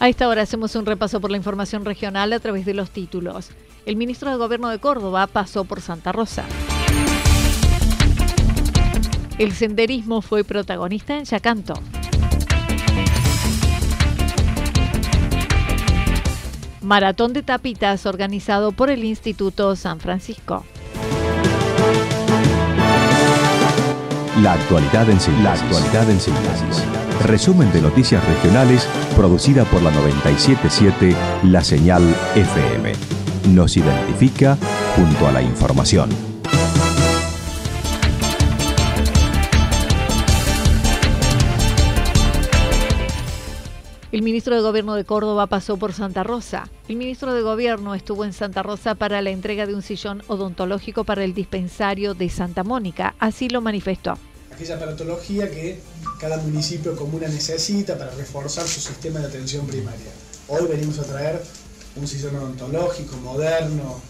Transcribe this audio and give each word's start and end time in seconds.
A 0.00 0.08
esta 0.08 0.28
hora 0.28 0.40
hacemos 0.40 0.74
un 0.76 0.86
repaso 0.86 1.20
por 1.20 1.30
la 1.30 1.36
información 1.36 1.84
regional 1.84 2.32
a 2.32 2.40
través 2.40 2.64
de 2.64 2.72
los 2.72 2.90
títulos. 2.90 3.50
El 3.84 3.96
ministro 3.96 4.30
de 4.30 4.36
Gobierno 4.38 4.70
de 4.70 4.78
Córdoba 4.78 5.26
pasó 5.26 5.64
por 5.64 5.82
Santa 5.82 6.10
Rosa. 6.10 6.44
El 9.36 9.52
senderismo 9.52 10.22
fue 10.22 10.42
protagonista 10.42 11.18
en 11.18 11.26
Yacanto. 11.26 11.74
Maratón 16.80 17.34
de 17.34 17.42
tapitas 17.42 18.06
organizado 18.06 18.72
por 18.72 18.88
el 18.88 19.04
Instituto 19.04 19.76
San 19.76 20.00
Francisco. 20.00 20.64
La 24.40 24.54
actualidad 24.54 25.10
en 25.10 25.20
síntesis. 25.20 25.44
La 25.44 25.52
actualidad 25.52 26.10
en 26.10 26.20
síntesis. 26.20 27.09
Resumen 27.26 27.70
de 27.72 27.82
noticias 27.82 28.26
regionales 28.26 28.88
producida 29.14 29.64
por 29.66 29.82
la 29.82 29.90
977 29.90 31.14
La 31.44 31.62
Señal 31.62 32.02
FM. 32.34 32.92
Nos 33.50 33.76
identifica 33.76 34.56
junto 34.96 35.26
a 35.26 35.32
la 35.32 35.42
información. 35.42 36.08
El 44.12 44.22
ministro 44.22 44.56
de 44.56 44.62
Gobierno 44.62 44.94
de 44.94 45.04
Córdoba 45.04 45.46
pasó 45.46 45.76
por 45.76 45.92
Santa 45.92 46.24
Rosa. 46.24 46.68
El 46.88 46.96
ministro 46.96 47.34
de 47.34 47.42
Gobierno 47.42 47.94
estuvo 47.94 48.24
en 48.24 48.32
Santa 48.32 48.62
Rosa 48.62 48.94
para 48.94 49.20
la 49.20 49.30
entrega 49.30 49.66
de 49.66 49.74
un 49.74 49.82
sillón 49.82 50.22
odontológico 50.26 51.04
para 51.04 51.22
el 51.22 51.34
dispensario 51.34 52.14
de 52.14 52.30
Santa 52.30 52.64
Mónica. 52.64 53.14
Así 53.18 53.50
lo 53.50 53.60
manifestó. 53.60 54.18
Aquella 54.60 54.76
aparatología 54.76 55.50
que 55.50 55.80
cada 56.20 56.36
municipio 56.36 56.94
comuna 56.94 57.26
necesita 57.28 57.96
para 57.96 58.10
reforzar 58.10 58.68
su 58.68 58.78
sistema 58.78 59.18
de 59.18 59.28
atención 59.28 59.66
primaria. 59.66 60.10
Hoy 60.48 60.66
venimos 60.68 60.98
a 60.98 61.04
traer 61.04 61.42
un 61.96 62.06
sillón 62.06 62.36
odontológico, 62.36 63.16
moderno 63.16 64.02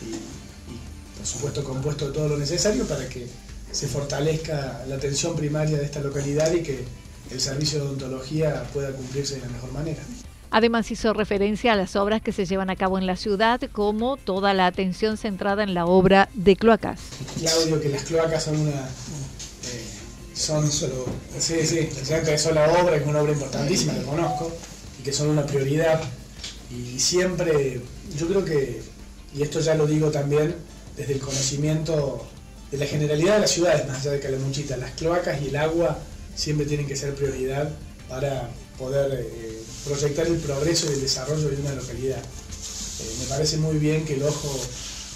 y, 0.00 0.14
y 0.14 0.78
por 1.16 1.26
supuesto 1.26 1.64
compuesto 1.64 2.06
de 2.06 2.12
todo 2.12 2.28
lo 2.28 2.38
necesario 2.38 2.86
para 2.86 3.08
que 3.08 3.26
se 3.72 3.88
fortalezca 3.88 4.84
la 4.86 4.94
atención 4.94 5.34
primaria 5.34 5.76
de 5.76 5.86
esta 5.86 5.98
localidad 5.98 6.52
y 6.52 6.62
que 6.62 6.84
el 7.32 7.40
servicio 7.40 7.80
de 7.80 7.86
odontología 7.86 8.62
pueda 8.72 8.92
cumplirse 8.92 9.34
de 9.34 9.40
la 9.40 9.48
mejor 9.48 9.72
manera. 9.72 10.04
Además 10.52 10.88
hizo 10.92 11.14
referencia 11.14 11.72
a 11.72 11.76
las 11.76 11.96
obras 11.96 12.22
que 12.22 12.30
se 12.30 12.46
llevan 12.46 12.70
a 12.70 12.76
cabo 12.76 12.98
en 12.98 13.06
la 13.06 13.16
ciudad, 13.16 13.60
como 13.72 14.16
toda 14.16 14.54
la 14.54 14.66
atención 14.66 15.16
centrada 15.16 15.64
en 15.64 15.74
la 15.74 15.86
obra 15.86 16.28
de 16.34 16.54
cloacas. 16.54 17.00
Claudio, 17.40 17.80
que 17.80 17.88
las 17.88 18.04
cloacas 18.04 18.44
son 18.44 18.60
una... 18.60 18.88
Son 20.36 20.70
solo... 20.70 21.06
Sí, 21.38 21.66
sí, 21.66 21.78
es 21.78 22.10
la 22.52 22.72
obra, 22.72 22.96
es 22.96 23.06
una 23.06 23.22
obra 23.22 23.32
importantísima, 23.32 23.94
que 23.94 24.02
conozco, 24.02 24.52
y 25.00 25.02
que 25.02 25.12
son 25.12 25.28
una 25.28 25.46
prioridad. 25.46 26.00
Y 26.70 26.98
siempre, 26.98 27.80
yo 28.16 28.28
creo 28.28 28.44
que, 28.44 28.82
y 29.34 29.42
esto 29.42 29.60
ya 29.60 29.74
lo 29.74 29.86
digo 29.86 30.10
también 30.10 30.54
desde 30.96 31.14
el 31.14 31.20
conocimiento 31.20 32.26
de 32.70 32.78
la 32.78 32.86
generalidad 32.86 33.34
de 33.34 33.40
las 33.40 33.50
ciudades, 33.50 33.86
más 33.88 34.00
allá 34.00 34.12
de 34.12 34.20
Calamuchita, 34.20 34.76
las 34.76 34.92
cloacas 34.92 35.40
y 35.40 35.48
el 35.48 35.56
agua 35.56 35.98
siempre 36.34 36.66
tienen 36.66 36.86
que 36.86 36.96
ser 36.96 37.14
prioridad 37.14 37.70
para 38.08 38.50
poder 38.78 39.26
eh, 39.26 39.62
proyectar 39.84 40.26
el 40.26 40.36
progreso 40.36 40.90
y 40.90 40.94
el 40.94 41.00
desarrollo 41.00 41.48
de 41.48 41.56
una 41.56 41.74
localidad. 41.74 42.18
Eh, 42.18 43.16
me 43.20 43.26
parece 43.26 43.56
muy 43.56 43.78
bien 43.78 44.04
que 44.04 44.14
el 44.14 44.22
ojo 44.22 44.48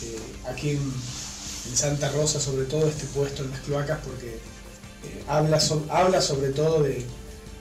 eh, 0.02 0.50
aquí 0.50 0.70
en, 0.70 0.78
en, 0.78 1.76
Santa 1.76 2.10
Rosa 2.10 2.40
sobre 2.40 2.64
todo 2.64 2.88
esté 2.88 3.04
puesto 3.06 3.42
en 3.42 3.50
las 3.50 3.60
cloacas 3.60 3.98
porque 4.04 4.38
habla, 5.28 5.60
so, 5.60 5.84
habla 5.90 6.20
sobre 6.20 6.50
todo 6.50 6.82
de 6.82 7.04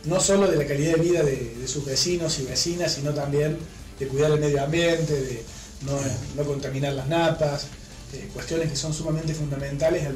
no 0.05 0.19
solo 0.19 0.47
de 0.47 0.57
la 0.57 0.65
calidad 0.65 0.95
de 0.95 1.01
vida 1.01 1.23
de, 1.23 1.55
de, 1.55 1.67
sus 1.67 1.85
vecinos 1.85 2.39
y 2.39 2.45
vecinas, 2.45 2.93
sino 2.93 3.11
también 3.11 3.57
de 3.99 4.07
cuidar 4.07 4.31
el 4.31 4.39
medio 4.39 4.63
ambiente, 4.63 5.13
de 5.13 5.43
no, 5.85 5.91
no 6.35 6.43
contaminar 6.43 6.93
las 6.93 7.07
napas, 7.07 7.67
cuestiones 8.33 8.69
que 8.69 8.75
son 8.75 8.93
sumamente 8.93 9.33
fundamentales. 9.33 10.07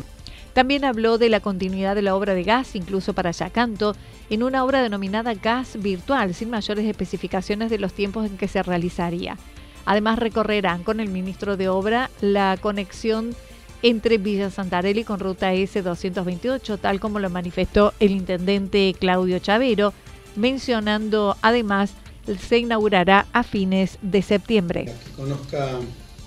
También 0.54 0.86
habló 0.86 1.18
de 1.18 1.30
la 1.30 1.40
continuidad 1.40 1.96
de 1.96 2.04
la 2.04 2.16
obra 2.16 2.36
de 2.36 2.44
gas, 2.44 2.76
incluso 2.76 3.14
para 3.14 3.32
Yacanto, 3.32 3.96
en 4.30 4.44
una 4.44 4.64
obra 4.64 4.82
denominada 4.82 5.34
Gas 5.34 5.82
Virtual, 5.82 6.34
sin 6.34 6.50
mayores 6.50 6.86
especificaciones 6.86 7.70
de 7.70 7.80
los 7.80 7.94
tiempos 7.94 8.28
en 8.28 8.38
que 8.38 8.48
se 8.48 8.62
realizaría. 8.62 9.38
Además, 9.86 10.20
recorrerán 10.20 10.84
con 10.84 11.00
el 11.00 11.10
ministro 11.10 11.58
de 11.58 11.70
Obra 11.70 12.10
la 12.22 12.58
conexión 12.62 13.36
entre 13.84 14.18
Villa 14.18 14.50
Santarelli 14.50 15.04
con 15.04 15.20
Ruta 15.20 15.54
S228, 15.54 16.80
tal 16.80 17.00
como 17.00 17.20
lo 17.20 17.30
manifestó 17.30 17.94
el 18.00 18.12
intendente 18.12 18.96
Claudio 18.98 19.38
Chavero, 19.40 19.94
mencionando 20.36 21.38
además 21.42 21.92
se 22.40 22.58
inaugurará 22.58 23.28
a 23.34 23.44
fines 23.44 23.98
de 24.02 24.22
septiembre. 24.22 24.86
Que 24.86 25.22
conozca 25.22 25.80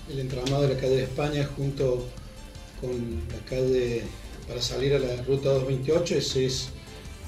el 0.09 0.19
entramado 0.19 0.61
de 0.61 0.75
la 0.75 0.79
calle 0.79 0.97
de 0.97 1.03
España 1.03 1.49
junto 1.57 2.05
con 2.79 3.23
la 3.31 3.43
calle 3.49 4.03
para 4.47 4.61
salir 4.61 4.93
a 4.93 4.99
la 4.99 5.15
ruta 5.23 5.49
228, 5.49 6.15
ese 6.15 6.45
es, 6.45 6.69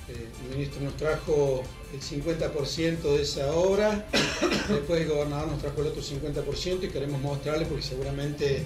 eh, 0.07 0.27
el 0.45 0.55
ministro 0.55 0.81
nos 0.81 0.95
trajo 0.95 1.63
el 1.91 1.99
50% 1.99 3.01
de 3.01 3.21
esa 3.23 3.51
obra, 3.53 4.07
después 4.69 5.01
el 5.01 5.09
gobernador 5.09 5.47
nos 5.47 5.59
trajo 5.59 5.81
el 5.81 5.87
otro 5.87 6.03
50% 6.03 6.83
y 6.83 6.87
queremos 6.89 7.19
mostrarle 7.19 7.65
porque 7.65 7.83
seguramente 7.83 8.63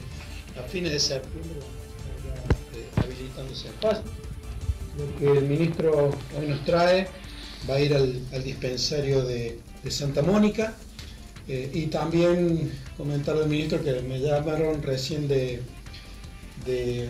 a 0.60 0.64
fines 0.64 0.92
de 0.92 1.00
septiembre 1.00 1.60
eh, 2.76 3.02
habilitándose 3.02 3.68
el 3.68 3.74
paso. 3.76 4.04
Lo 4.98 5.20
que 5.20 5.40
el 5.40 5.46
ministro 5.46 6.12
hoy 6.38 6.48
nos 6.48 6.64
trae 6.66 7.08
va 7.70 7.76
a 7.76 7.80
ir 7.80 7.94
al, 7.96 8.44
dispensario 8.44 9.24
de, 9.24 9.60
Santa 9.90 10.22
Mónica 10.22 10.76
eh, 11.48 11.70
y 11.74 11.88
también 11.88 12.72
comentarle 12.96 13.44
al 13.44 13.50
ministro 13.50 13.84
que 13.84 14.02
me 14.02 14.20
llamaron 14.20 14.82
recién 14.82 15.28
de 15.28 15.62
de, 16.66 17.10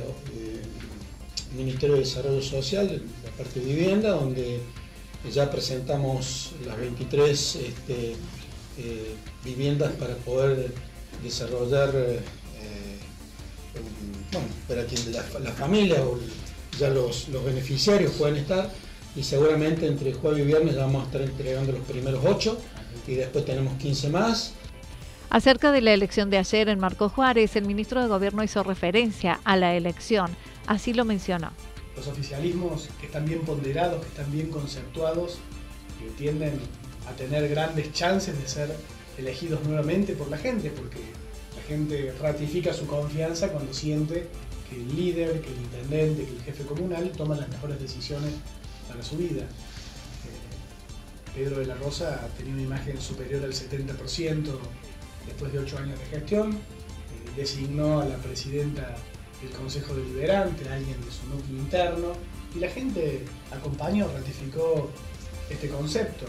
Ministerio 1.56 1.96
de 1.96 2.02
Desarrollo 2.02 2.42
Social, 2.42 3.02
la 3.24 3.32
parte 3.32 3.60
de 3.60 3.66
vivienda, 3.68 4.10
donde 4.12 4.60
ya 5.32 5.52
presentamos 5.52 6.54
las 6.66 6.78
23 6.78 7.56
este, 7.56 8.16
eh, 8.80 9.16
viviendas 9.46 9.92
para 9.94 10.16
poder 10.16 10.74
desarrollar, 11.22 11.92
eh, 11.96 12.20
para 14.68 14.86
que 14.86 14.96
la, 15.12 15.24
la, 15.40 15.52
familia 15.52 16.02
o 16.02 16.20
ya 16.80 16.90
los, 16.90 17.30
los, 17.30 17.44
beneficiarios 17.44 18.14
puedan 18.14 18.38
estar 18.38 18.72
y 19.16 19.24
seguramente 19.24 19.86
entre 19.86 20.14
jueves 20.14 20.42
y 20.42 20.48
viernes 20.48 20.76
vamos 20.76 21.04
a 21.04 21.06
estar 21.06 21.22
entregando 21.22 21.72
los 21.72 21.82
primeros 21.82 22.24
8 22.26 22.58
y 23.08 23.16
después 23.16 23.46
tenemos 23.46 23.78
15 23.78 24.10
más 24.10 24.54
Acerca 25.34 25.72
de 25.72 25.82
la 25.82 25.94
elección 25.94 26.30
de 26.30 26.38
ayer 26.38 26.70
en 26.70 26.80
Marco 26.80 27.10
Juárez, 27.10 27.56
el 27.56 27.66
ministro 27.66 28.00
de 28.00 28.08
Gobierno 28.08 28.44
hizo 28.44 28.62
referencia 28.62 29.40
a 29.44 29.58
la 29.58 29.74
elección. 29.74 30.30
Así 30.68 30.94
lo 30.94 31.06
mencionó. 31.06 31.52
los 31.96 32.06
oficialismos 32.06 32.88
que 33.00 33.08
están 33.08 33.26
bien 33.26 33.42
ponderados, 33.42 34.00
que 34.02 34.10
están 34.10 34.32
bien 34.32 34.52
conceptuados, 34.52 35.40
que 36.00 36.12
tienden 36.24 36.60
a 37.08 37.14
tener 37.14 37.50
grandes 37.50 37.92
chances 37.94 38.40
de 38.40 38.48
ser 38.48 38.78
elegidos 39.18 39.64
nuevamente 39.64 40.14
por 40.14 40.30
la 40.30 40.38
gente, 40.38 40.70
porque 40.70 41.00
la 41.56 41.64
gente 41.64 42.14
ratifica 42.22 42.72
su 42.72 42.86
confianza 42.86 43.48
cuando 43.48 43.74
siente 43.74 44.28
el 44.76 44.96
líder, 44.96 45.42
que 45.42 45.50
el 45.50 45.58
intendente, 45.58 46.26
que 46.26 46.32
el 46.32 46.42
jefe 46.44 46.64
comunal 46.64 47.12
toman 47.12 47.40
las 47.40 47.50
mejores 47.50 47.80
decisiones 47.80 48.34
para 48.88 49.04
su 49.04 49.18
vida. 49.18 49.42
Eh, 49.44 51.36
Pedro 51.36 51.60
de 51.60 51.66
la 51.66 51.76
Rosa 51.76 52.28
tenido 52.38 52.56
una 52.56 52.64
imagen 52.64 53.00
superior 53.02 53.44
al 53.44 53.54
70% 53.54 54.60
después 55.26 55.54
de 55.54 55.60
ocho 55.60 55.78
años 55.78 56.00
de 56.00 56.06
gestión, 56.06 56.54
eh, 56.54 56.58
designó 57.36 58.02
a 58.02 58.06
la 58.06 58.18
presidenta 58.18 58.96
del 59.42 59.52
Consejo 59.52 59.94
Deliberante, 59.96 60.68
a 60.70 60.74
alguien 60.74 61.00
de 61.04 61.12
su 61.12 61.26
núcleo 61.28 61.58
interno, 61.58 62.14
y 62.56 62.60
la 62.60 62.70
gente 62.70 63.26
acompañó, 63.52 64.08
ratificó 64.14 64.90
este 65.50 65.70
concepto. 65.70 66.26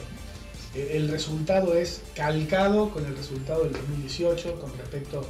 Eh, 0.75 0.93
el 0.95 1.09
resultado 1.09 1.75
es 1.75 2.03
calcado 2.15 2.91
con 2.91 3.05
el 3.07 3.17
resultado 3.17 3.65
del 3.65 3.73
2018 3.73 4.61
con 4.61 4.77
respecto 4.79 5.27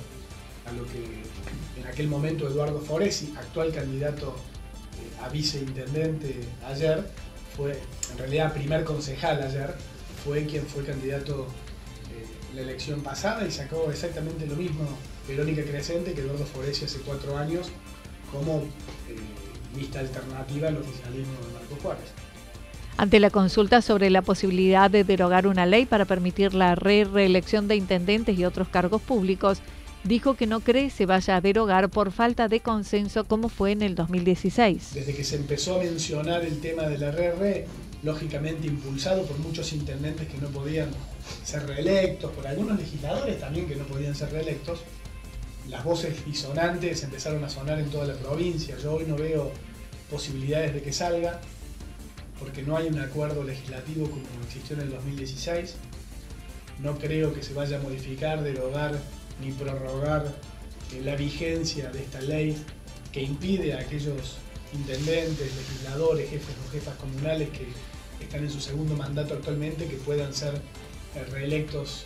a 0.66 0.72
lo 0.72 0.84
que 0.87 1.22
en 1.76 1.87
aquel 1.87 2.09
momento 2.09 2.47
Eduardo 2.47 2.81
Foresi, 2.81 3.35
actual 3.37 3.73
candidato 3.73 4.35
a 5.23 5.29
viceintendente 5.29 6.41
ayer, 6.67 7.05
fue 7.56 7.79
en 8.12 8.19
realidad 8.19 8.53
primer 8.53 8.85
concejal 8.85 9.43
ayer, 9.43 9.75
fue 10.25 10.44
quien 10.47 10.65
fue 10.65 10.85
candidato 10.85 11.47
la 12.55 12.62
elección 12.62 13.03
pasada 13.03 13.47
y 13.47 13.50
sacó 13.50 13.91
exactamente 13.91 14.47
lo 14.47 14.56
mismo 14.56 14.87
Verónica 15.26 15.62
Crescente 15.62 16.12
que 16.12 16.21
Eduardo 16.21 16.44
Foresi 16.44 16.85
hace 16.85 17.00
cuatro 17.00 17.37
años 17.37 17.71
como 18.31 18.59
eh, 18.59 19.17
lista 19.76 20.00
alternativa 20.00 20.69
al 20.69 20.76
oficialismo 20.76 21.32
de 21.32 21.53
Marco 21.53 21.76
Juárez. 21.82 22.05
Ante 22.97 23.19
la 23.19 23.31
consulta 23.31 23.82
sobre 23.82 24.09
la 24.11 24.23
posibilidad 24.23 24.88
de 24.88 25.03
derogar 25.03 25.49
una 25.49 25.67
ley 25.67 25.85
para 25.85 26.05
permitir 26.05 26.55
la 26.55 26.76
re 26.76 27.05
reelección 27.05 27.67
de 27.67 27.75
intendentes 27.75 28.38
y 28.38 28.44
otros 28.44 28.69
cargos 28.69 29.03
públicos, 29.03 29.61
dijo 30.05 30.35
que 30.35 30.47
no 30.47 30.61
cree 30.61 30.91
se 30.91 31.06
vaya 31.06 31.37
a 31.37 31.41
derogar 31.41 31.89
por 31.89 32.12
falta 32.12 32.49
de 32.49 32.61
consenso 32.61 33.25
como 33.25 33.49
fue 33.49 33.73
en 33.73 33.83
el 33.83 33.95
2016. 33.95 34.91
Desde 34.95 35.15
que 35.15 35.25
se 35.25 35.37
empezó 35.37 35.77
a 35.77 35.79
mencionar 35.79 36.45
el 36.45 36.61
tema 36.61 36.85
de 36.85 36.99
la 36.99 37.11
RR, 37.11 37.67
lógicamente 38.03 38.67
impulsado 38.67 39.25
por 39.25 39.39
muchos 39.39 39.73
intendentes 39.73 40.29
que 40.29 40.39
no 40.39 40.49
podían 40.49 40.91
ser 41.43 41.67
reelectos, 41.67 42.31
por 42.33 42.47
algunos 42.47 42.79
legisladores 42.79 43.41
también 43.41 43.67
que 43.67 43.77
no 43.77 43.85
podían 43.85 44.15
ser 44.15 44.31
reelectos, 44.31 44.81
las 45.69 45.83
voces 45.83 46.25
disonantes 46.27 47.03
empezaron 47.03 47.43
a 47.43 47.49
sonar 47.49 47.79
en 47.79 47.89
toda 47.89 48.07
la 48.07 48.15
provincia. 48.15 48.77
Yo 48.83 48.95
hoy 48.95 49.05
no 49.07 49.17
veo 49.17 49.50
posibilidades 50.11 50.75
de 50.75 50.83
que 50.83 50.93
salga, 50.93 51.41
porque 52.39 52.62
no 52.62 52.77
hay 52.77 52.89
un 52.89 52.99
acuerdo 52.99 53.43
legislativo 53.43 54.11
como 54.11 54.23
existió 54.47 54.77
en 54.77 54.83
el 54.83 54.91
2016. 54.91 55.77
No 56.83 56.99
creo 56.99 57.33
que 57.33 57.43
se 57.43 57.55
vaya 57.55 57.79
a 57.79 57.81
modificar, 57.81 58.43
derogar 58.43 59.00
ni 59.41 59.53
prorrogar 59.53 60.35
eh, 60.93 61.01
la 61.03 61.17
vigencia 61.17 61.91
de 61.91 62.03
esta 62.03 62.21
ley 62.21 62.57
que 63.13 63.23
impide 63.23 63.75
a 63.75 63.81
aquellos 63.81 64.37
intendentes, 64.73 65.55
legisladores, 65.57 66.31
jefes 66.31 66.55
o 66.67 66.73
jefas 66.73 66.97
comunales 66.97 67.49
que 67.51 67.67
están 68.23 68.45
en 68.45 68.51
su 68.51 68.61
segundo 68.61 68.97
mandato 68.97 69.35
actualmente 69.35 69.87
que 69.87 69.97
puedan 69.97 70.35
ser 70.35 70.55
eh, 70.55 71.25
reelectos 71.31 72.05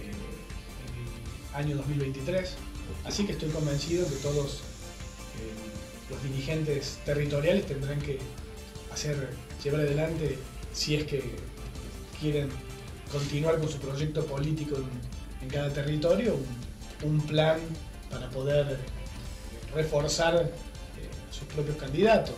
eh, 0.00 1.58
en 1.58 1.64
el 1.64 1.64
año 1.64 1.76
2023. 1.76 2.54
Así 3.04 3.24
que 3.26 3.32
estoy 3.32 3.48
convencido 3.50 4.08
que 4.08 4.16
todos 4.16 4.62
los 6.08 6.22
dirigentes 6.22 6.98
territoriales 7.04 7.66
tendrán 7.66 8.00
que 8.00 8.18
hacer, 8.92 9.28
llevar 9.62 9.80
adelante, 9.80 10.38
si 10.72 10.94
es 10.94 11.04
que 11.04 11.22
quieren 12.20 12.48
continuar 13.10 13.58
con 13.58 13.68
su 13.68 13.78
proyecto 13.78 14.24
político 14.24 14.76
en, 14.76 15.15
cada 15.48 15.70
territorio, 15.70 16.36
un, 17.02 17.20
plan 17.20 17.58
para 18.10 18.28
poder 18.30 18.78
reforzar 19.74 20.34
eh, 20.34 20.48
sus 21.30 21.46
propios 21.48 21.76
candidatos. 21.76 22.34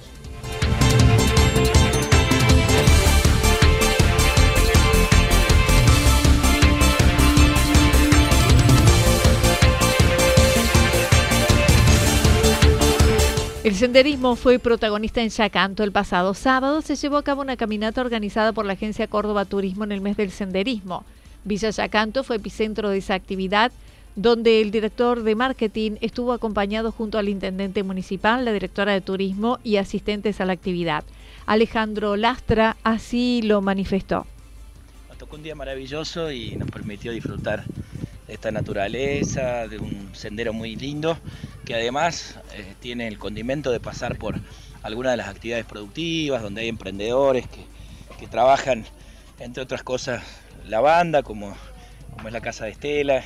El 13.68 13.74
senderismo 13.74 14.34
fue 14.34 14.58
protagonista 14.58 15.20
en 15.20 15.28
Yacanto. 15.28 15.84
El 15.84 15.92
pasado 15.92 16.32
sábado 16.32 16.80
se 16.80 16.96
llevó 16.96 17.18
a 17.18 17.22
cabo 17.22 17.42
una 17.42 17.58
caminata 17.58 18.00
organizada 18.00 18.52
por 18.52 18.64
la 18.64 18.72
Agencia 18.72 19.08
Córdoba 19.08 19.44
Turismo 19.44 19.84
en 19.84 19.92
el 19.92 20.00
mes 20.00 20.16
del 20.16 20.30
senderismo. 20.30 21.04
Villa 21.44 21.70
Yacanto 21.70 22.24
fue 22.24 22.36
epicentro 22.36 22.90
de 22.90 22.98
esa 22.98 23.14
actividad, 23.14 23.72
donde 24.16 24.60
el 24.60 24.70
director 24.70 25.22
de 25.22 25.34
marketing 25.34 25.92
estuvo 26.00 26.32
acompañado 26.32 26.90
junto 26.90 27.18
al 27.18 27.28
intendente 27.28 27.82
municipal, 27.82 28.44
la 28.44 28.52
directora 28.52 28.92
de 28.92 29.00
turismo 29.00 29.58
y 29.62 29.76
asistentes 29.76 30.40
a 30.40 30.44
la 30.44 30.52
actividad. 30.52 31.04
Alejandro 31.46 32.16
Lastra 32.16 32.76
así 32.82 33.42
lo 33.42 33.62
manifestó. 33.62 34.26
Nos 35.08 35.18
tocó 35.18 35.36
un 35.36 35.42
día 35.42 35.54
maravilloso 35.54 36.32
y 36.32 36.56
nos 36.56 36.70
permitió 36.70 37.12
disfrutar 37.12 37.64
de 38.26 38.34
esta 38.34 38.50
naturaleza, 38.50 39.68
de 39.68 39.78
un 39.78 40.10
sendero 40.14 40.52
muy 40.52 40.76
lindo 40.76 41.16
que 41.64 41.74
además 41.74 42.38
eh, 42.54 42.74
tiene 42.80 43.08
el 43.08 43.18
condimento 43.18 43.70
de 43.70 43.78
pasar 43.78 44.16
por 44.16 44.40
algunas 44.82 45.12
de 45.12 45.16
las 45.18 45.28
actividades 45.28 45.66
productivas, 45.66 46.42
donde 46.42 46.62
hay 46.62 46.68
emprendedores 46.68 47.46
que, 47.46 48.26
trabajan, 48.26 48.84
entre 49.38 49.62
otras 49.62 49.82
cosas, 49.82 50.22
la 50.68 50.80
banda, 50.80 51.22
como, 51.22 51.54
es 52.26 52.32
la 52.32 52.40
Casa 52.40 52.64
de 52.64 52.72
Estela. 52.72 53.22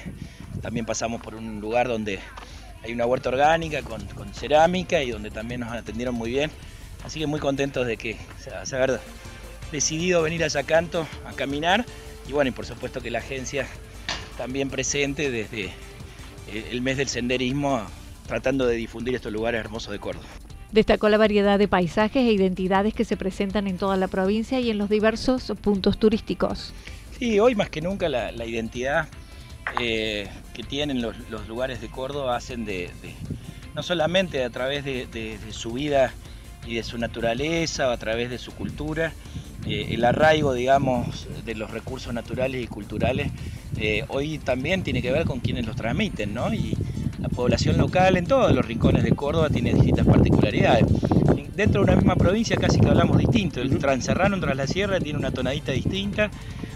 También 0.61 0.87
pasamos 0.87 1.21
por 1.21 1.35
un 1.35 1.61
lugar 1.61 1.89
donde 1.89 2.21
hay 2.85 2.93
una 2.93 3.07
huerta 3.07 3.29
orgánica 3.29 3.83
con, 3.83 4.03
cerámica 4.35 5.03
y 5.03 5.11
donde 5.11 5.31
también 5.31 5.61
nos 5.61 5.73
atendieron 5.73 6.15
muy 6.15 6.31
bien. 6.31 6.51
Así 7.05 7.19
que 7.19 7.27
muy 7.27 7.41
contentos 7.41 7.87
de 7.87 7.97
que 7.97 8.17
se 8.39 8.77
haya 8.77 9.01
decidido 9.73 10.23
venir 10.23 10.45
a 10.45 10.49
Yacanto 10.49 11.07
a 11.27 11.33
caminar 11.33 11.85
y 12.29 12.33
bueno, 12.33 12.51
y 12.51 12.53
por 12.53 12.67
supuesto 12.67 13.01
que 13.01 13.11
la 13.11 13.19
agencia 13.19 13.67
también 14.37 14.71
presente 14.71 15.31
desde 15.31 15.73
el 16.71 16.81
mes 16.83 16.97
del 16.97 17.09
senderismo 17.09 17.83
tratando 18.27 18.67
de 18.67 18.77
difundir 18.77 19.15
estos 19.15 19.33
lugares 19.33 19.61
hermosos 19.61 19.93
de 19.93 19.99
Córdoba. 19.99 20.27
Destacó 20.71 21.09
la 21.09 21.19
variedad 21.19 21.59
de 21.59 21.69
paisajes 21.69 22.23
e 22.23 22.33
identidades 22.33 22.95
que 22.95 23.05
se 23.05 23.17
presentan 23.17 23.67
en 23.67 23.77
toda 23.77 23.97
la 23.97 24.09
provincia 24.09 24.61
y 24.61 24.71
en 24.71 24.79
los 24.79 24.89
diversos 24.89 25.53
puntos 25.61 25.99
turísticos. 25.99 26.73
Sí, 27.23 27.39
hoy 27.39 27.55
más 27.55 27.71
que 27.71 27.81
nunca 27.81 28.09
la, 28.09 28.45
identidad 28.45 29.07
eh, 29.79 30.27
que 30.55 30.65
tienen 30.65 31.01
los, 31.01 31.15
lugares 31.47 31.81
de 31.81 31.87
Córdoba 31.87 32.35
hacen 32.35 32.65
de, 32.65 32.91
no 33.77 33.85
solamente 33.85 34.43
a 34.43 34.51
través 34.51 34.85
de, 34.85 35.39
su 35.53 35.75
vida 35.75 36.13
y 36.67 36.75
de 36.75 36.83
su 36.83 36.99
naturaleza, 36.99 37.87
o 37.87 37.93
a 37.93 37.97
través 37.97 38.29
de 38.29 38.39
su 38.39 38.51
cultura, 38.51 39.13
eh, 39.69 39.91
el 39.91 40.05
arraigo, 40.05 40.53
digamos, 40.53 41.29
de 41.45 41.55
los 41.55 41.71
recursos 41.71 42.13
naturales 42.13 42.61
y 42.61 42.67
culturales, 42.67 43.31
eh, 43.77 44.05
hoy 44.09 44.39
también 44.39 44.83
tiene 44.83 45.01
que 45.01 45.13
ver 45.13 45.25
con 45.25 45.39
quienes 45.39 45.65
los 45.65 45.77
transmiten, 45.77 46.35
¿no? 46.35 46.53
Y, 46.53 46.77
la 47.21 47.29
población 47.29 47.79
local 47.79 48.17
en 48.17 48.27
todos 48.27 48.53
los 48.53 48.67
rincones 48.67 49.05
de 49.05 49.13
Córdoba 49.13 49.49
tiene 49.49 49.73
distintas 49.73 50.05
particularidades. 50.05 50.87
Dentro 51.55 51.85
de 51.85 51.93
una 51.93 51.95
misma 51.95 52.17
provincia 52.17 52.57
casi 52.57 52.81
que 52.81 52.89
hablamos 52.89 53.17
distinto. 53.17 53.61
El 53.61 53.79
Transerrano 53.79 54.41
tras 54.41 54.57
la 54.57 54.67
sierra 54.67 54.99
tiene 54.99 55.21
una 55.21 55.31
tonadita 55.31 55.71
distinta 55.71 56.33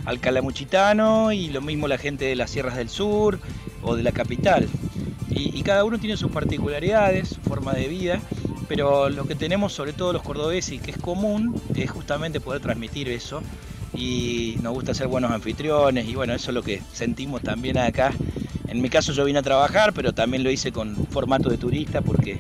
al 0.07 0.21
calamuchitano 0.21 1.33
y 1.33 1.49
lo 1.49 1.61
mismo 1.61 1.89
la 1.89 1.99
gente 1.99 2.25
de 2.25 2.37
las 2.37 2.51
sierras 2.51 2.77
del 2.77 2.89
sur 2.89 3.39
o 3.83 3.95
de 3.95 4.03
la 4.03 4.13
capital. 4.13 4.69
Y, 5.29 5.63
cada 5.63 5.85
uno 5.85 5.99
tiene 5.99 6.17
sus 6.17 6.31
particularidades, 6.31 7.29
su 7.29 7.41
forma 7.41 7.75
de 7.75 7.89
vida, 7.89 8.21
pero 8.69 9.11
lo 9.11 9.27
que 9.27 9.35
tenemos 9.35 9.73
sobre 9.73 9.93
todo 9.93 10.13
los 10.13 10.23
cordobeses 10.23 10.73
y 10.73 10.79
que 10.79 10.93
es 10.93 10.97
común 10.97 11.61
es 11.75 11.91
justamente 11.91 12.41
poder 12.41 12.63
transmitir 12.63 13.09
eso 13.09 13.43
y 13.93 14.57
nos 14.63 14.73
gusta 14.73 14.95
ser 14.95 15.09
buenos 15.09 15.33
anfitriones 15.33 16.09
y 16.09 16.15
bueno, 16.15 16.33
eso 16.33 16.53
es 16.53 16.55
lo 16.55 16.63
que 16.63 16.81
sentimos 16.93 17.43
también 17.43 17.77
acá 17.77 18.13
en 18.69 18.83
mi 18.83 18.91
caso 18.91 19.13
yo 19.13 19.25
vine 19.25 19.39
a 19.39 19.43
trabajar, 19.43 19.93
pero 19.93 20.13
también 20.13 20.43
lo 20.43 20.51
hice 20.51 20.73
con 20.73 20.97
formato 21.09 21.49
de 21.49 21.57
turista 21.57 22.03
porque 22.03 22.39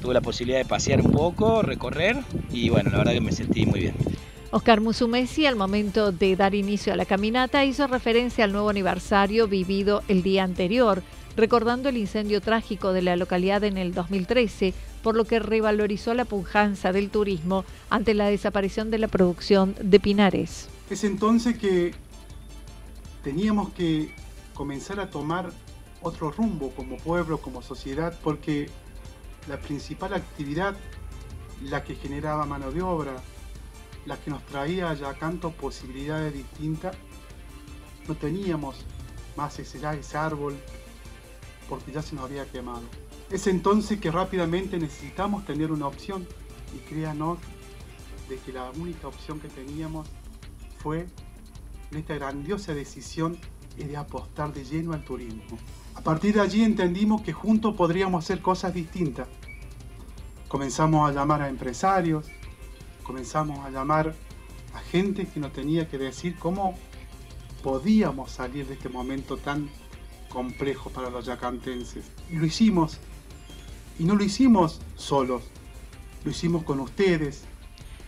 tuve 0.00 0.14
la 0.14 0.20
posibilidad 0.20 0.58
de 0.58 0.64
pasear 0.64 1.00
un 1.00 1.10
poco, 1.10 1.62
recorrer 1.62 2.18
y 2.52 2.68
bueno, 2.68 2.90
la 2.90 2.98
verdad 2.98 3.12
que 3.12 3.20
me 3.20 3.32
sentí 3.32 3.64
muy 3.66 3.80
bien. 3.80 3.94
Oscar 4.54 4.82
Musumesi, 4.82 5.46
al 5.46 5.56
momento 5.56 6.12
de 6.12 6.36
dar 6.36 6.54
inicio 6.54 6.92
a 6.92 6.96
la 6.96 7.06
caminata, 7.06 7.64
hizo 7.64 7.86
referencia 7.86 8.44
al 8.44 8.52
nuevo 8.52 8.68
aniversario 8.68 9.48
vivido 9.48 10.02
el 10.08 10.22
día 10.22 10.44
anterior, 10.44 11.02
recordando 11.36 11.88
el 11.88 11.96
incendio 11.96 12.42
trágico 12.42 12.92
de 12.92 13.00
la 13.00 13.16
localidad 13.16 13.64
en 13.64 13.78
el 13.78 13.94
2013, 13.94 14.74
por 15.02 15.16
lo 15.16 15.24
que 15.24 15.38
revalorizó 15.38 16.12
la 16.12 16.26
pujanza 16.26 16.92
del 16.92 17.08
turismo 17.08 17.64
ante 17.88 18.12
la 18.12 18.26
desaparición 18.26 18.90
de 18.90 18.98
la 18.98 19.08
producción 19.08 19.74
de 19.80 19.98
pinares. 19.98 20.68
Es 20.90 21.02
entonces 21.04 21.56
que 21.56 21.94
teníamos 23.24 23.70
que 23.70 24.14
comenzar 24.52 25.00
a 25.00 25.08
tomar 25.08 25.50
otro 26.02 26.30
rumbo 26.30 26.72
como 26.72 26.98
pueblo, 26.98 27.38
como 27.38 27.62
sociedad, 27.62 28.18
porque 28.22 28.68
la 29.48 29.58
principal 29.58 30.12
actividad 30.12 30.76
la 31.62 31.84
que 31.84 31.94
generaba 31.94 32.44
mano 32.44 32.70
de 32.70 32.82
obra, 32.82 33.14
la 34.06 34.16
que 34.16 34.30
nos 34.30 34.44
traía 34.46 34.92
ya 34.94 35.14
canto 35.14 35.52
posibilidades 35.52 36.32
distintas. 36.34 36.96
No 38.08 38.14
teníamos 38.14 38.84
más 39.36 39.58
ese, 39.58 39.78
ese 39.98 40.16
árbol 40.16 40.56
porque 41.68 41.92
ya 41.92 42.02
se 42.02 42.14
nos 42.14 42.24
había 42.24 42.44
quemado. 42.50 42.82
Es 43.30 43.46
entonces 43.46 44.00
que 44.00 44.10
rápidamente 44.10 44.78
necesitamos 44.78 45.44
tener 45.46 45.72
una 45.72 45.86
opción 45.86 46.26
y 46.74 46.78
créanos 46.80 47.38
de 48.28 48.36
que 48.38 48.52
la 48.52 48.70
única 48.70 49.08
opción 49.08 49.40
que 49.40 49.48
teníamos 49.48 50.08
fue 50.78 51.06
en 51.90 51.98
esta 51.98 52.14
grandiosa 52.14 52.74
decisión 52.74 53.38
de 53.76 53.96
apostar 53.96 54.52
de 54.52 54.64
lleno 54.64 54.92
al 54.92 55.04
turismo. 55.04 55.58
A 55.94 56.00
partir 56.00 56.34
de 56.34 56.40
allí 56.40 56.62
entendimos 56.62 57.22
que 57.22 57.32
juntos 57.32 57.74
podríamos 57.74 58.24
hacer 58.24 58.40
cosas 58.40 58.74
distintas. 58.74 59.28
Comenzamos 60.48 61.08
a 61.08 61.12
llamar 61.12 61.42
a 61.42 61.48
empresarios, 61.48 62.26
comenzamos 63.02 63.58
a 63.64 63.70
llamar 63.70 64.14
a 64.74 64.80
gente 64.80 65.26
que 65.26 65.40
nos 65.40 65.52
tenía 65.52 65.88
que 65.88 65.98
decir 65.98 66.36
cómo 66.38 66.76
podíamos 67.62 68.30
salir 68.30 68.66
de 68.66 68.74
este 68.74 68.88
momento 68.88 69.36
tan 69.36 69.68
complejo 70.28 70.90
para 70.90 71.10
los 71.10 71.26
yacantenses. 71.26 72.04
Y 72.30 72.36
lo 72.36 72.46
hicimos. 72.46 72.98
Y 73.98 74.04
no 74.04 74.16
lo 74.16 74.24
hicimos 74.24 74.80
solos, 74.96 75.42
lo 76.24 76.30
hicimos 76.30 76.64
con 76.64 76.80
ustedes. 76.80 77.44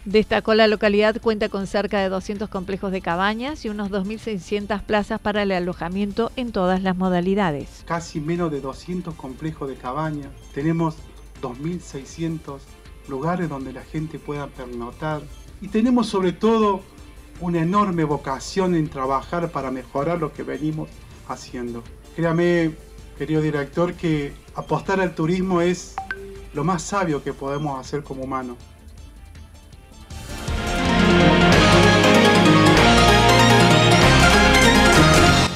Destacó 0.05 0.55
la 0.55 0.67
localidad 0.67 1.21
cuenta 1.21 1.49
con 1.49 1.67
cerca 1.67 1.99
de 2.01 2.09
200 2.11 2.49
complejos 2.51 2.93
de 2.93 3.01
cabañas 3.01 3.65
y 3.65 3.71
unos 3.71 3.91
2.600 3.91 4.83
plazas 4.83 5.19
para 5.21 5.43
el 5.43 5.53
alojamiento 5.53 6.31
en 6.37 6.53
todas 6.53 6.83
las 6.83 6.97
modalidades. 6.97 7.85
Casi 7.87 8.21
menos 8.21 8.51
de 8.51 8.61
200 8.61 9.15
complejos 9.15 9.69
de 9.69 9.77
cabañas. 9.77 10.31
Tenemos 10.53 10.97
2.600 11.41 12.59
lugares 13.09 13.49
donde 13.49 13.73
la 13.73 13.83
gente 13.83 14.19
pueda 14.19 14.47
pernotar. 14.47 15.23
Y 15.61 15.69
tenemos 15.69 16.07
sobre 16.07 16.33
todo 16.33 16.83
una 17.41 17.61
enorme 17.61 18.05
vocación 18.05 18.75
en 18.75 18.89
trabajar 18.89 19.51
para 19.51 19.71
mejorar 19.71 20.19
lo 20.19 20.33
que 20.33 20.43
venimos 20.43 20.89
haciendo. 21.29 21.83
Créame, 22.17 22.75
querido 23.19 23.41
director, 23.43 23.95
que 23.95 24.33
apostar 24.55 25.01
al 25.01 25.15
turismo 25.15 25.61
es 25.61 25.97
lo 26.53 26.65
más 26.65 26.83
sabio 26.83 27.23
que 27.23 27.33
podemos 27.33 27.79
hacer 27.81 28.03
como 28.03 28.23
humanos. 28.23 28.57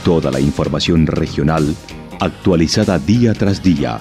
Toda 0.04 0.30
la 0.30 0.40
información 0.40 1.06
regional 1.06 1.76
actualizada 2.20 2.98
día 2.98 3.34
tras 3.34 3.62
día. 3.62 4.00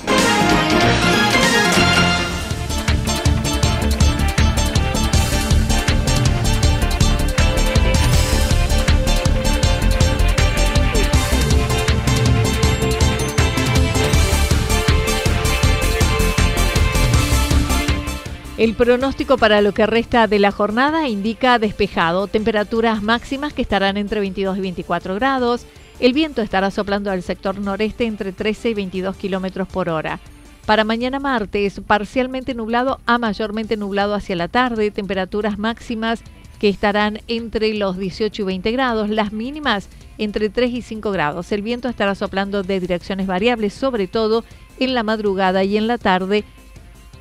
El 18.61 18.75
pronóstico 18.75 19.39
para 19.39 19.59
lo 19.61 19.73
que 19.73 19.87
resta 19.87 20.27
de 20.27 20.37
la 20.37 20.51
jornada 20.51 21.09
indica 21.09 21.57
despejado, 21.57 22.27
temperaturas 22.27 23.01
máximas 23.01 23.53
que 23.53 23.63
estarán 23.63 23.97
entre 23.97 24.19
22 24.19 24.55
y 24.59 24.61
24 24.61 25.15
grados. 25.15 25.65
El 25.99 26.13
viento 26.13 26.43
estará 26.43 26.69
soplando 26.69 27.09
al 27.09 27.23
sector 27.23 27.57
noreste 27.57 28.05
entre 28.05 28.31
13 28.31 28.69
y 28.69 28.73
22 28.75 29.17
kilómetros 29.17 29.67
por 29.67 29.89
hora. 29.89 30.19
Para 30.67 30.83
mañana 30.83 31.19
martes, 31.19 31.81
parcialmente 31.87 32.53
nublado 32.53 32.99
a 33.07 33.17
mayormente 33.17 33.77
nublado 33.77 34.13
hacia 34.13 34.35
la 34.35 34.47
tarde, 34.47 34.91
temperaturas 34.91 35.57
máximas 35.57 36.21
que 36.59 36.69
estarán 36.69 37.19
entre 37.27 37.73
los 37.73 37.97
18 37.97 38.43
y 38.43 38.45
20 38.45 38.71
grados, 38.73 39.09
las 39.09 39.33
mínimas 39.33 39.89
entre 40.19 40.49
3 40.49 40.71
y 40.71 40.81
5 40.83 41.09
grados. 41.09 41.51
El 41.51 41.63
viento 41.63 41.89
estará 41.89 42.13
soplando 42.13 42.61
de 42.61 42.79
direcciones 42.79 43.25
variables, 43.25 43.73
sobre 43.73 44.05
todo 44.05 44.43
en 44.79 44.93
la 44.93 45.01
madrugada 45.01 45.63
y 45.63 45.77
en 45.77 45.87
la 45.87 45.97
tarde, 45.97 46.43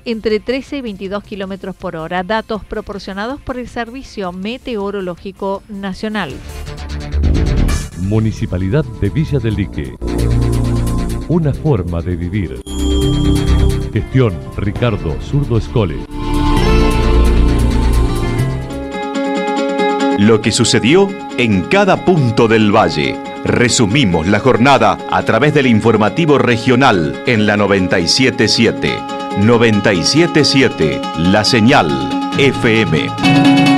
entre 0.04 0.40
13 0.40 0.78
y 0.78 0.80
22 0.80 1.24
kilómetros 1.24 1.76
por 1.76 1.96
hora. 1.96 2.22
Datos 2.22 2.64
proporcionados 2.64 3.40
por 3.40 3.58
el 3.58 3.68
Servicio 3.68 4.32
Meteorológico 4.32 5.62
Nacional. 5.68 6.32
Municipalidad 8.02 8.84
de 9.00 9.10
Villa 9.10 9.38
del 9.38 9.54
Lique. 9.54 9.94
Una 11.28 11.52
forma 11.52 12.00
de 12.00 12.16
vivir. 12.16 12.60
Gestión 13.92 14.36
Ricardo 14.56 15.20
Zurdo 15.20 15.58
Escole. 15.58 15.96
Lo 20.18 20.40
que 20.42 20.52
sucedió 20.52 21.08
en 21.38 21.62
cada 21.62 22.04
punto 22.04 22.46
del 22.46 22.74
valle. 22.74 23.16
Resumimos 23.44 24.26
la 24.26 24.38
jornada 24.38 24.98
a 25.10 25.22
través 25.22 25.54
del 25.54 25.66
informativo 25.66 26.36
regional 26.36 27.22
en 27.26 27.46
la 27.46 27.56
977. 27.56 29.19
977 29.38 31.00
La 31.18 31.44
Señal 31.44 31.88
FM. 32.38 33.69